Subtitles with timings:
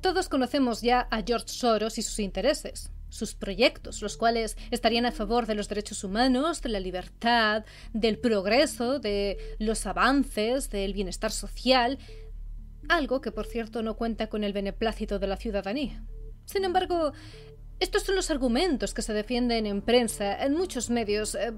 [0.00, 5.12] Todos conocemos ya a George Soros y sus intereses, sus proyectos, los cuales estarían a
[5.12, 11.32] favor de los derechos humanos, de la libertad, del progreso, de los avances, del bienestar
[11.32, 11.98] social,
[12.88, 16.04] algo que por cierto no cuenta con el beneplácito de la ciudadanía.
[16.44, 17.12] Sin embargo,
[17.80, 21.52] estos son los argumentos que se defienden en prensa, en muchos medios, eh,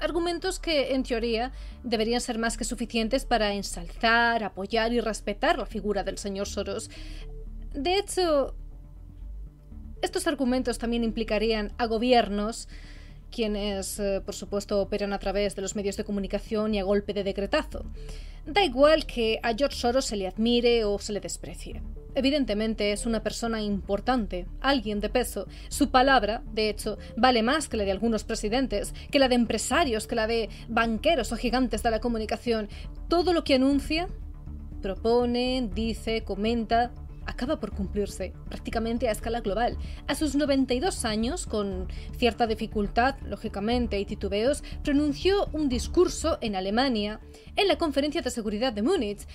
[0.00, 5.66] argumentos que, en teoría, deberían ser más que suficientes para ensalzar, apoyar y respetar la
[5.66, 6.90] figura del señor Soros.
[7.72, 8.54] De hecho,
[10.02, 12.68] estos argumentos también implicarían a gobiernos
[13.30, 17.12] quienes, eh, por supuesto, operan a través de los medios de comunicación y a golpe
[17.12, 17.84] de decretazo.
[18.46, 21.82] Da igual que a George Soros se le admire o se le desprecie.
[22.14, 25.48] Evidentemente es una persona importante, alguien de peso.
[25.68, 30.06] Su palabra, de hecho, vale más que la de algunos presidentes, que la de empresarios,
[30.06, 32.68] que la de banqueros o gigantes de la comunicación.
[33.08, 34.08] Todo lo que anuncia,
[34.80, 36.92] propone, dice, comenta,
[37.26, 39.76] acaba por cumplirse, prácticamente a escala global.
[40.06, 47.20] A sus 92 años, con cierta dificultad, lógicamente, y titubeos, pronunció un discurso en Alemania,
[47.56, 49.26] en la Conferencia de Seguridad de Múnich.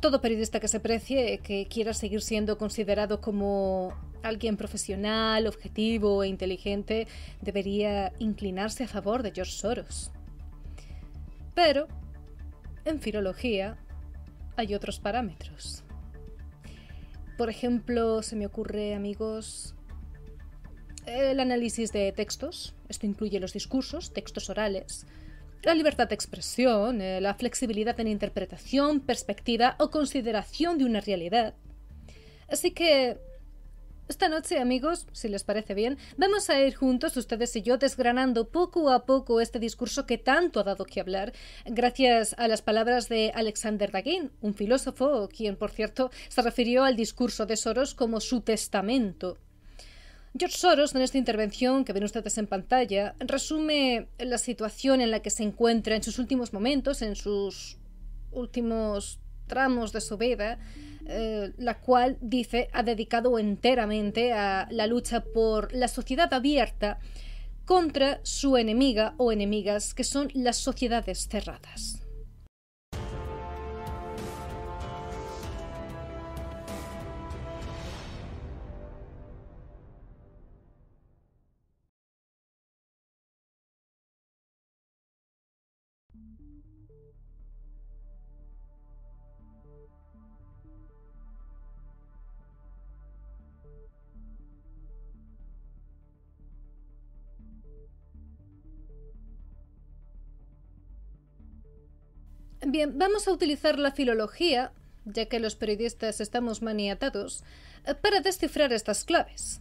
[0.00, 6.28] Todo periodista que se precie, que quiera seguir siendo considerado como alguien profesional, objetivo e
[6.28, 7.06] inteligente,
[7.40, 10.10] debería inclinarse a favor de George Soros.
[11.54, 11.86] Pero,
[12.84, 13.78] en filología,
[14.56, 15.84] hay otros parámetros.
[17.36, 19.74] Por ejemplo, se me ocurre, amigos,
[21.06, 22.74] el análisis de textos.
[22.88, 25.06] Esto incluye los discursos, textos orales,
[25.62, 31.54] la libertad de expresión, eh, la flexibilidad en interpretación, perspectiva o consideración de una realidad.
[32.48, 33.18] Así que
[34.06, 38.48] esta noche, amigos, si les parece bien, vamos a ir juntos, ustedes y yo, desgranando
[38.48, 41.32] poco a poco este discurso que tanto ha dado que hablar,
[41.64, 46.96] gracias a las palabras de Alexander Dagin, un filósofo quien, por cierto, se refirió al
[46.96, 49.38] discurso de Soros como su testamento.
[50.36, 55.22] George Soros, en esta intervención que ven ustedes en pantalla, resume la situación en la
[55.22, 57.78] que se encuentra en sus últimos momentos, en sus
[58.32, 60.58] últimos tramos de su vida,
[61.06, 66.98] eh, la cual dice ha dedicado enteramente a la lucha por la sociedad abierta
[67.64, 72.04] contra su enemiga o enemigas, que son las sociedades cerradas.
[102.74, 104.72] Bien, vamos a utilizar la filología,
[105.04, 107.44] ya que los periodistas estamos maniatados,
[107.86, 109.60] eh, para descifrar estas claves.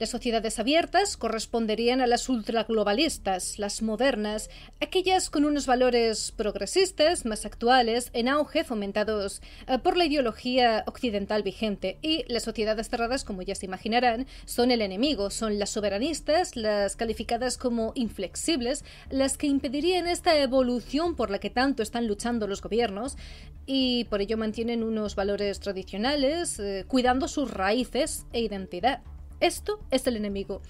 [0.00, 4.48] Las sociedades abiertas corresponderían a las ultraglobalistas, las modernas,
[4.80, 11.42] aquellas con unos valores progresistas, más actuales, en auge, fomentados eh, por la ideología occidental
[11.42, 11.98] vigente.
[12.00, 16.96] Y las sociedades cerradas, como ya se imaginarán, son el enemigo, son las soberanistas, las
[16.96, 22.62] calificadas como inflexibles, las que impedirían esta evolución por la que tanto están luchando los
[22.62, 23.18] gobiernos
[23.66, 29.02] y por ello mantienen unos valores tradicionales, eh, cuidando sus raíces e identidad.
[29.40, 30.60] Esto es el enemigo.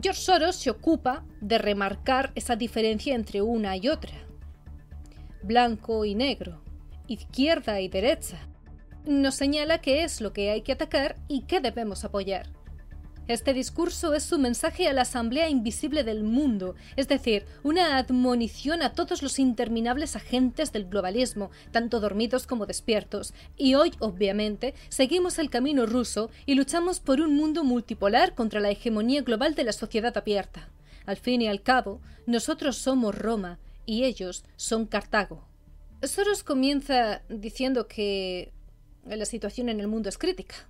[0.00, 4.12] George Soros se ocupa de remarcar esa diferencia entre una y otra.
[5.42, 6.60] Blanco y negro,
[7.06, 8.38] izquierda y derecha.
[9.04, 12.55] Nos señala qué es lo que hay que atacar y qué debemos apoyar.
[13.28, 18.82] Este discurso es su mensaje a la Asamblea Invisible del Mundo, es decir, una admonición
[18.82, 23.34] a todos los interminables agentes del globalismo, tanto dormidos como despiertos.
[23.56, 28.70] Y hoy, obviamente, seguimos el camino ruso y luchamos por un mundo multipolar contra la
[28.70, 30.68] hegemonía global de la sociedad abierta.
[31.04, 35.48] Al fin y al cabo, nosotros somos Roma y ellos son Cartago.
[36.00, 38.52] Soros comienza diciendo que
[39.04, 40.68] la situación en el mundo es crítica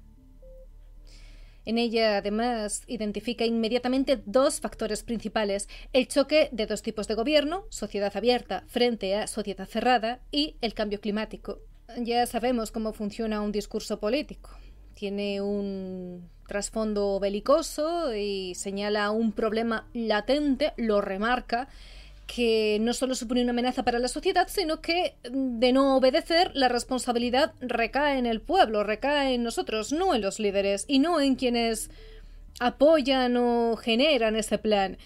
[1.67, 7.65] en ella, además, identifica inmediatamente dos factores principales, el choque de dos tipos de gobierno,
[7.71, 11.59] sociedad abierta frente a sociedad cerrada, y el cambio climático.
[11.99, 14.51] Ya sabemos cómo funciona un discurso político.
[14.95, 21.69] Tiene un trasfondo belicoso y señala un problema latente, lo remarca,
[22.26, 26.50] que no solo supone una amenaza para la sociedad, sino que mm, de no obedecer
[26.55, 31.20] la responsabilidad recae en el pueblo, recae en nosotros, no en los líderes y no
[31.20, 31.90] en quienes
[32.58, 34.99] apoyan o generan ese plan.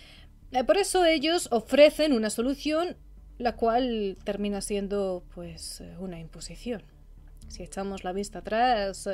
[0.52, 2.96] Eh, por eso ellos ofrecen una solución
[3.38, 6.82] la cual termina siendo pues eh, una imposición.
[7.48, 9.08] Si echamos la vista atrás,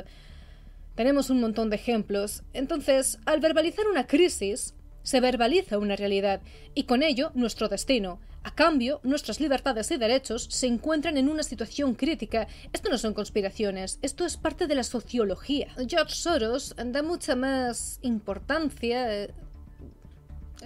[0.95, 2.43] tenemos un montón de ejemplos.
[2.53, 4.75] Entonces, al verbalizar una crisis,
[5.07, 6.41] se verbaliza una realidad
[6.73, 8.19] y con ello nuestro destino.
[8.43, 12.49] A cambio, nuestras libertades y derechos se encuentran en una situación crítica.
[12.73, 15.69] Esto no son conspiraciones, esto es parte de la sociología.
[15.87, 19.33] George Soros da mucha más importancia, eh,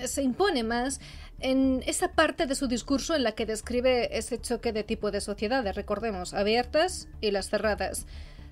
[0.05, 0.99] se impone más
[1.39, 5.21] en esa parte de su discurso en la que describe ese choque de tipo de
[5.21, 8.07] sociedades, recordemos, abiertas y las cerradas.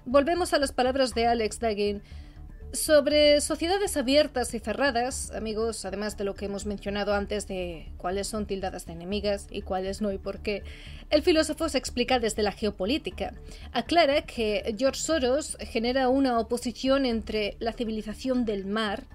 [0.06, 2.04] Volvemos a las palabras de Alex Dagin.
[2.72, 8.28] Sobre sociedades abiertas y cerradas, amigos, además de lo que hemos mencionado antes de cuáles
[8.28, 10.62] son tildadas de enemigas y cuáles no y por qué,
[11.10, 13.34] el filósofo se explica desde la geopolítica.
[13.72, 19.06] Aclara que George Soros genera una oposición entre la civilización del mar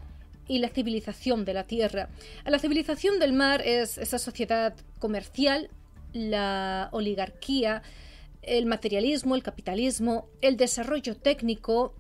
[0.49, 2.09] y la civilización de la tierra.
[2.45, 5.71] La civilización del mar es esa sociedad comercial,
[6.13, 7.83] la oligarquía,
[8.43, 11.95] el materialismo, el capitalismo, el desarrollo técnico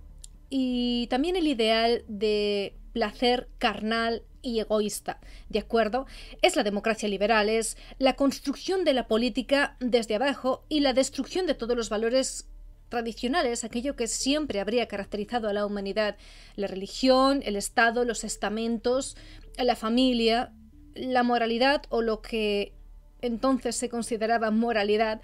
[0.56, 5.18] y también el ideal de placer carnal y egoísta,
[5.48, 6.06] ¿de acuerdo?
[6.42, 11.46] Es la democracia liberal, es la construcción de la política desde abajo y la destrucción
[11.46, 12.48] de todos los valores
[12.88, 16.16] tradicionales, aquello que siempre habría caracterizado a la humanidad,
[16.54, 19.16] la religión, el Estado, los estamentos,
[19.58, 20.52] la familia,
[20.94, 22.74] la moralidad o lo que
[23.22, 25.20] entonces se consideraba moralidad,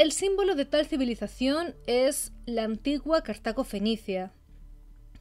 [0.00, 4.32] el símbolo de tal civilización es la antigua Cartago fenicia,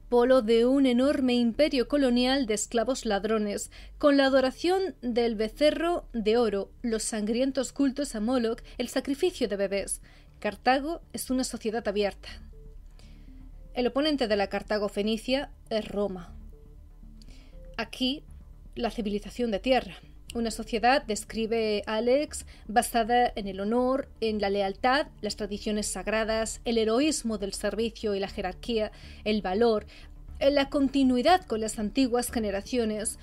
[0.07, 6.37] polo de un enorme imperio colonial de esclavos ladrones, con la adoración del becerro de
[6.37, 10.01] oro, los sangrientos cultos a Moloch, el sacrificio de bebés.
[10.39, 12.29] Cartago es una sociedad abierta.
[13.73, 16.33] El oponente de la Cartago fenicia es Roma.
[17.75, 18.23] Aquí,
[18.75, 19.95] la civilización de tierra.
[20.35, 26.77] Una sociedad, describe Alex, basada en el honor, en la lealtad, las tradiciones sagradas, el
[26.77, 28.91] heroísmo del servicio y la jerarquía,
[29.23, 29.87] el valor,
[30.39, 33.17] la continuidad con las antiguas generaciones.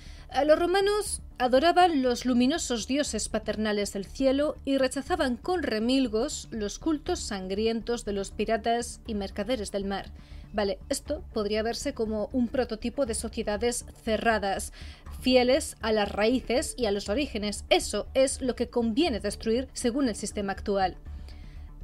[0.45, 7.19] los romanos adoraban los luminosos dioses paternales del cielo y rechazaban con remilgos los cultos
[7.19, 10.11] sangrientos de los piratas y mercaderes del mar.
[10.53, 14.71] Vale, esto podría verse como un prototipo de sociedades cerradas,
[15.19, 17.65] fieles a las raíces y a los orígenes.
[17.69, 20.97] Eso es lo que conviene destruir según el sistema actual.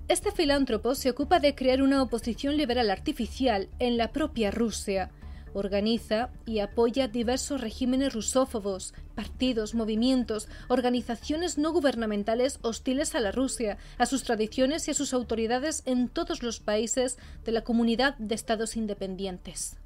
[0.10, 5.12] Este filántropo se ocupa de crear una oposición liberal artificial en la propia Rusia.
[5.54, 13.78] Organiza y apoya diversos regímenes rusófobos, partidos, movimientos, organizaciones no gubernamentales hostiles a la Rusia,
[13.98, 18.36] a sus tradiciones y a sus autoridades en todos los países de la comunidad de
[18.36, 19.78] estados independientes.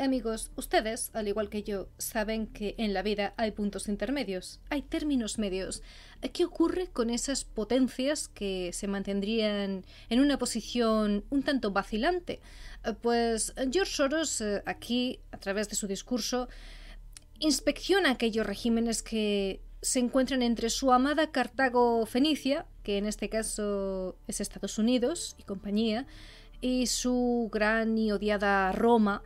[0.00, 4.80] Amigos, ustedes, al igual que yo, saben que en la vida hay puntos intermedios, hay
[4.80, 5.82] términos medios.
[6.32, 12.40] ¿Qué ocurre con esas potencias que se mantendrían en una posición un tanto vacilante?
[13.02, 16.48] Pues George Soros eh, aquí, a través de su discurso,
[17.38, 24.16] inspecciona aquellos regímenes que se encuentran entre su amada Cartago Fenicia, que en este caso
[24.26, 26.06] es Estados Unidos y compañía,
[26.62, 29.22] y su gran y odiada Roma,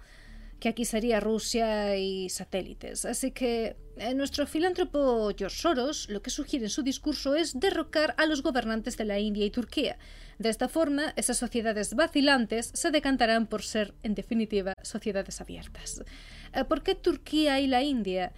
[0.64, 3.04] que aquí sería Rusia y satélites.
[3.04, 8.14] Así que eh, nuestro filántropo George Soros lo que sugiere en su discurso es derrocar
[8.16, 9.98] a los gobernantes de la India y Turquía.
[10.38, 16.02] De esta forma, esas sociedades vacilantes se decantarán por ser, en definitiva, sociedades abiertas.
[16.54, 18.32] Eh, ¿Por qué Turquía y la India?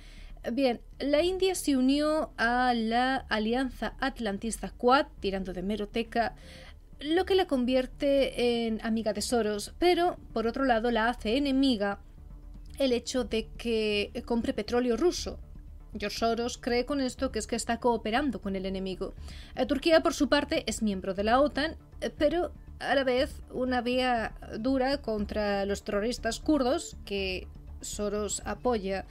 [0.52, 6.35] Bien, la India se unió a la Alianza Atlantista Quad, tirando de meroteca,
[6.99, 12.00] lo que la convierte en amiga de Soros, pero por otro lado la hace enemiga
[12.78, 15.38] el hecho de que compre petróleo ruso.
[15.99, 19.14] George Soros cree con esto que es que está cooperando con el enemigo.
[19.54, 23.42] Eh, Turquía, por su parte, es miembro de la OTAN, eh, pero a la vez
[23.50, 27.49] una vía dura contra los terroristas kurdos que
[27.80, 29.06] Soros apoya.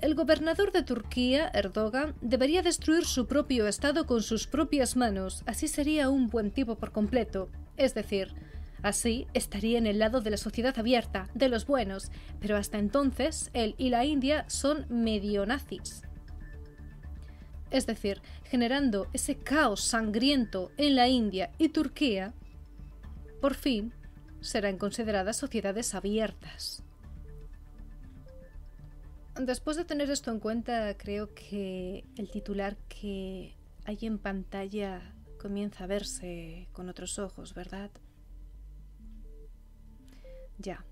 [0.00, 5.68] El gobernador de Turquía, Erdogan, debería destruir su propio Estado con sus propias manos, así
[5.68, 7.48] sería un buen tipo por completo.
[7.76, 8.34] Es decir,
[8.82, 12.10] Así estaría en el lado de la sociedad abierta, de los buenos,
[12.40, 16.02] pero hasta entonces él y la India son medio nazis.
[17.70, 22.34] Es decir, generando ese caos sangriento en la India y Turquía,
[23.40, 23.94] por fin
[24.40, 26.82] serán consideradas sociedades abiertas.
[29.40, 35.84] Después de tener esto en cuenta, creo que el titular que hay en pantalla comienza
[35.84, 37.90] a verse con otros ojos, ¿verdad?
[40.58, 40.84] Ya.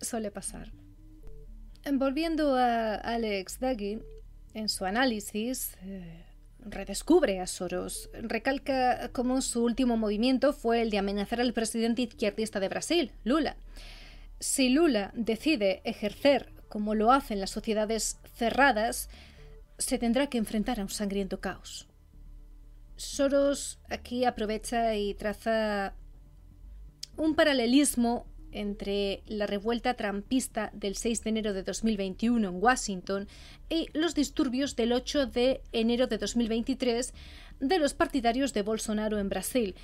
[0.00, 0.72] Suele pasar.
[1.92, 4.00] Volviendo a Alex Daggy,
[4.54, 6.24] en su análisis, eh,
[6.60, 8.10] redescubre a Soros.
[8.12, 13.56] Recalca cómo su último movimiento fue el de amenazar al presidente izquierdista de Brasil, Lula.
[14.38, 19.10] Si Lula decide ejercer como lo hacen las sociedades cerradas,
[19.78, 21.86] se tendrá que enfrentar a un sangriento caos.
[22.96, 25.94] Soros aquí aprovecha y traza
[27.16, 33.28] un paralelismo entre la revuelta trampista del 6 de enero de 2021 en Washington
[33.68, 37.14] y los disturbios del 8 de enero de 2023
[37.60, 39.74] de los partidarios de Bolsonaro en Brasil.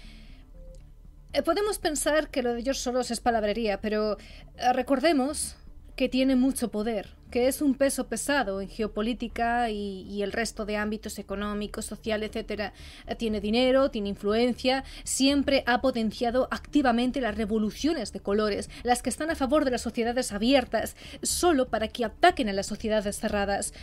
[1.33, 4.19] Eh, podemos pensar que lo de George Soros es palabrería, pero
[4.57, 5.57] eh, recordemos
[5.99, 10.77] que tiene mucho poder, que es un peso pesado en geopolítica y, el resto de
[10.77, 12.73] ámbitos económicos, social, etc.
[13.19, 19.33] Tiene dinero, tiene influencia, siempre ha potenciado activamente las revoluciones de colores, las que están
[19.33, 23.75] a favor de las sociedades abiertas, solo para que ataquen a las sociedades cerradas.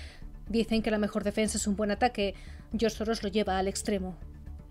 [0.48, 2.34] Dicen que la mejor defensa es un buen ataque.
[2.78, 4.16] George Soros lo lleva al extremo.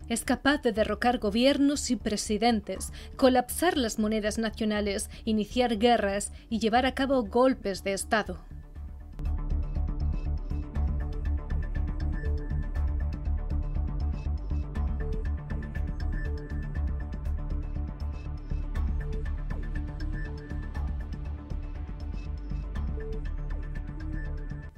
[0.09, 6.85] Es capaz de derrocar gobiernos y presidentes, colapsar las monedas nacionales, iniciar guerras y llevar
[6.85, 8.39] a cabo golpes de Estado.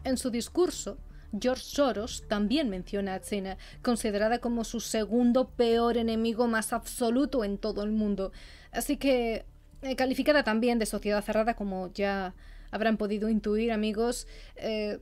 [0.04, 0.99] En su discurso,
[1.40, 7.59] George Soros también menciona a China, considerada como su segundo peor enemigo más absoluto en
[7.59, 8.33] todo el mundo.
[8.73, 9.45] Así que,
[9.83, 12.35] eh, calificada también de sociedad cerrada, como ya
[12.71, 14.26] habrán podido intuir, amigos,
[14.57, 14.99] eh,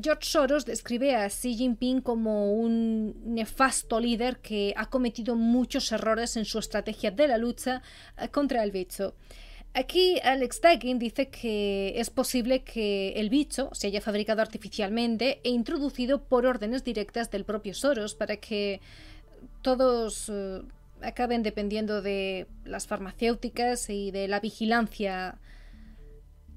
[0.00, 6.36] George Soros describe a Xi Jinping como un nefasto líder que ha cometido muchos errores
[6.36, 7.82] en su estrategia de la lucha
[8.16, 9.14] eh, contra el bicho.
[9.74, 15.48] Aquí Alex Dagin dice que es posible que el bicho se haya fabricado artificialmente e
[15.48, 18.82] introducido por órdenes directas del propio Soros para que
[19.62, 20.60] todos eh,
[21.00, 25.38] acaben dependiendo de las farmacéuticas y de la vigilancia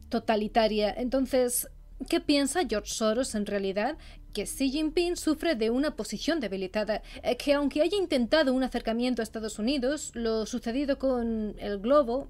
[0.09, 0.93] totalitaria.
[0.95, 1.69] Entonces,
[2.09, 3.97] ¿qué piensa George Soros en realidad?
[4.35, 9.21] Que Xi Jinping sufre de una posición debilitada, eh, que aunque haya intentado un acercamiento
[9.21, 12.27] a Estados Unidos, lo sucedido con el globo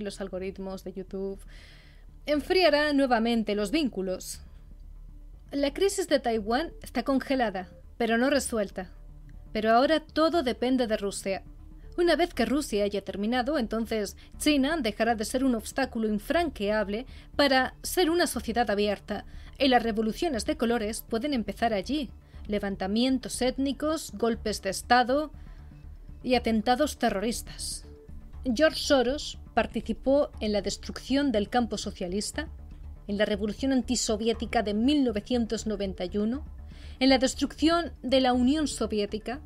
[0.00, 1.38] los algoritmos de YouTube
[2.26, 4.40] enfriará nuevamente los vínculos.
[5.50, 7.68] La crisis de Taiwán está congelada,
[7.98, 8.90] pero no resuelta.
[9.52, 11.42] Pero ahora todo depende de Rusia.
[11.98, 17.06] Una vez que Rusia haya terminado, entonces China dejará de ser un obstáculo infranqueable
[17.36, 19.26] para ser una sociedad abierta,
[19.58, 22.10] y las revoluciones de colores pueden empezar allí.
[22.46, 25.30] Levantamientos étnicos, golpes de Estado
[26.22, 27.84] y atentados terroristas.
[28.44, 32.48] George Soros participó en la destrucción del campo socialista,
[33.06, 36.44] en la revolución antisoviética de 1991,
[36.98, 39.40] en la destrucción de la Unión Soviética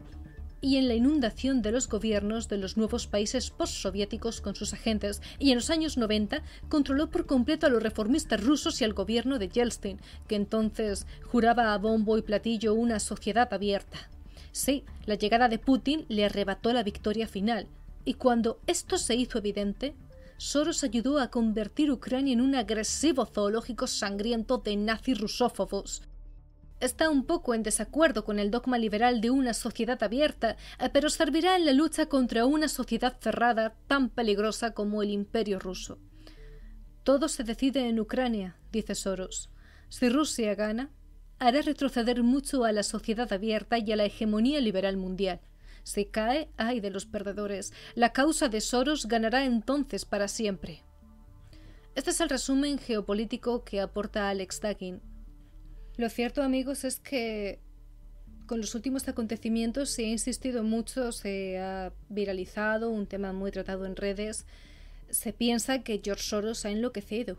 [0.66, 5.22] y en la inundación de los gobiernos de los nuevos países postsoviéticos con sus agentes,
[5.38, 9.38] y en los años 90 controló por completo a los reformistas rusos y al gobierno
[9.38, 14.10] de Yeltsin, que entonces juraba a bombo y platillo una sociedad abierta.
[14.50, 17.68] Sí, la llegada de Putin le arrebató la victoria final,
[18.04, 19.94] y cuando esto se hizo evidente,
[20.36, 26.02] Soros ayudó a convertir Ucrania en un agresivo zoológico sangriento de nazis rusófobos,
[26.78, 31.08] Está un poco en desacuerdo con el dogma liberal de una sociedad abierta, eh, pero
[31.08, 35.98] servirá en la lucha contra una sociedad cerrada tan peligrosa como el imperio ruso.
[37.02, 39.48] Todo se decide en Ucrania, dice Soros.
[39.88, 40.90] Si Rusia gana,
[41.38, 45.40] hará retroceder mucho a la sociedad abierta y a la hegemonía liberal mundial.
[45.82, 47.72] Si cae, ay de los perdedores.
[47.94, 50.82] La causa de Soros ganará entonces para siempre.
[51.94, 55.00] Este es el resumen geopolítico que aporta Alex Dagin.
[55.96, 57.58] Lo cierto, amigos, es que
[58.46, 63.86] con los últimos acontecimientos se ha insistido mucho, se ha viralizado, un tema muy tratado
[63.86, 64.46] en redes.
[65.08, 67.36] Se piensa que George Soros ha enloquecido,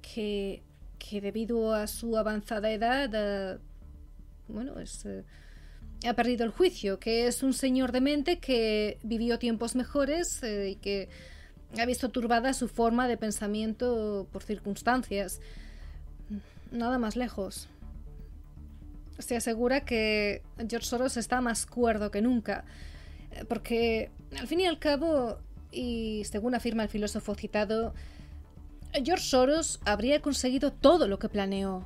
[0.00, 0.62] que,
[0.98, 3.58] que debido a su avanzada edad,
[4.46, 5.24] bueno, es, eh,
[6.06, 10.70] ha perdido el juicio, que es un señor de mente que vivió tiempos mejores eh,
[10.70, 11.08] y que
[11.78, 15.40] ha visto turbada su forma de pensamiento por circunstancias
[16.70, 17.68] nada más lejos.
[19.18, 22.64] Se asegura que George Soros está más cuerdo que nunca,
[23.32, 25.38] eh, porque al fin y al cabo,
[25.70, 27.94] y según afirma el filósofo citado,
[28.92, 31.84] George Soros habría conseguido todo lo que planeó.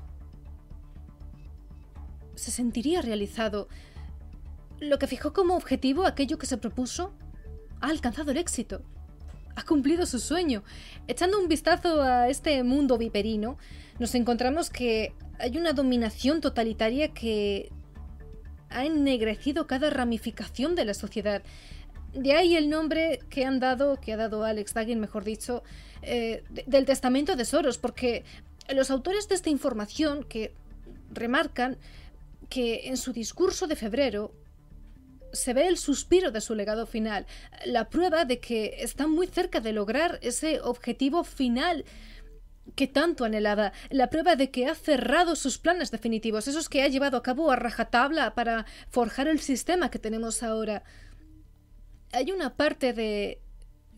[2.35, 3.69] Se sentiría realizado.
[4.81, 7.13] Lo que fijó como objetivo aquello que se propuso
[7.81, 8.83] ha alcanzado el éxito.
[9.57, 10.65] Ha cumplido su sueño.
[11.07, 13.57] Echando un vistazo a este mundo viperino,
[13.99, 17.71] nos encontramos que hay una dominación totalitaria que
[18.71, 21.43] ha ennegrecido cada ramificación de la sociedad.
[22.13, 25.63] De ahí el nombre que han dado, que ha dado Alex Dagin, mejor dicho,
[26.03, 28.25] eh, del testamento de Soros, porque
[28.73, 30.55] los autores de esta información que
[31.13, 31.77] remarcan
[32.49, 34.33] que en su discurso de febrero
[35.35, 37.27] se ve el suspiro de su legado final,
[37.67, 41.85] la prueba de que está muy cerca de lograr ese objetivo final
[42.75, 46.89] que tanto anhelaba, la prueba de que ha cerrado sus planes definitivos, esos que ha
[46.89, 50.83] llevado a cabo a rajatabla para forjar el sistema que tenemos ahora.
[52.13, 53.41] Hay una parte de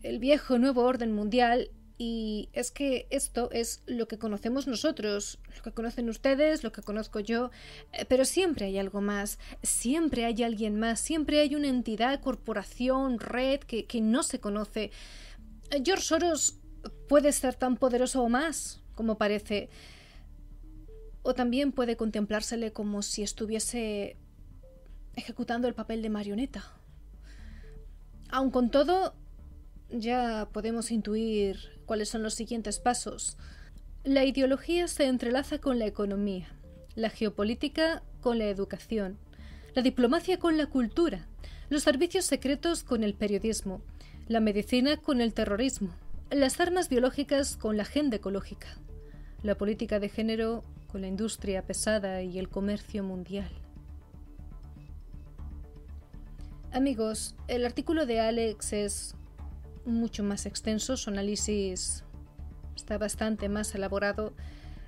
[0.03, 5.63] el viejo nuevo orden mundial y es que esto es lo que conocemos nosotros, lo
[5.63, 7.49] que conocen ustedes, lo que conozco yo,
[7.91, 13.19] eh, pero siempre hay algo más, siempre hay alguien más, siempre hay una entidad, corporación,
[13.19, 14.91] red que, no se conoce.
[15.83, 16.59] George Soros
[17.09, 19.69] puede ser tan poderoso o más, como parece,
[21.23, 24.17] o también puede contemplársele como si estuviese
[25.15, 26.71] ejecutando el papel de marioneta.
[28.29, 29.15] Aun con todo,
[29.89, 33.37] ya podemos intuir cuáles son los siguientes pasos.
[34.03, 36.47] La ideología se entrelaza con la economía,
[36.95, 39.17] la geopolítica con la educación,
[39.73, 41.27] la diplomacia con la cultura,
[41.69, 43.81] los servicios secretos con el periodismo,
[44.27, 45.89] la medicina con el terrorismo,
[46.31, 48.67] las armas biológicas con la agenda ecológica,
[49.43, 53.49] la política de género con la industria pesada y el comercio mundial.
[56.71, 59.16] Amigos, el artículo de Alex es
[59.87, 62.03] mucho más extenso, su análisis
[62.75, 64.33] está bastante más elaborado.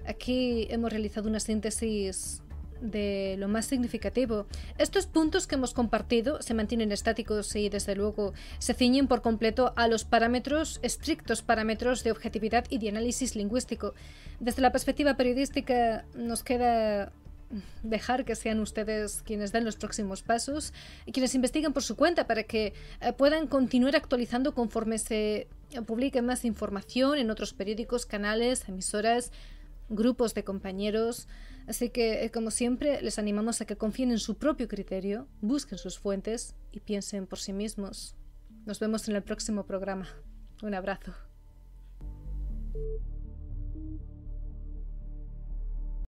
[0.05, 2.43] Aquí hemos realizado una síntesis
[2.81, 4.45] de lo más significativo.
[4.77, 9.73] Estos puntos que hemos compartido se mantienen estáticos y desde luego se ciñen por completo
[9.75, 13.93] a los parámetros, estrictos parámetros de objetividad y de análisis lingüístico.
[14.39, 17.11] Desde la perspectiva periodística nos queda
[17.83, 20.73] dejar que sean ustedes quienes den los próximos pasos
[21.05, 25.47] y quienes investiguen por su cuenta para que eh, puedan continuar actualizando conforme se
[25.85, 29.31] publique más información en otros periódicos, canales, emisoras,
[29.89, 31.27] grupos de compañeros.
[31.67, 35.77] Así que, eh, como siempre, les animamos a que confíen en su propio criterio, busquen
[35.77, 38.15] sus fuentes y piensen por sí mismos.
[38.65, 40.07] Nos vemos en el próximo programa.
[40.61, 41.13] Un abrazo.